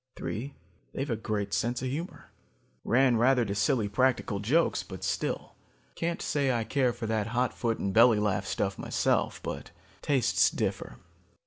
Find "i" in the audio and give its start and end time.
6.51-6.63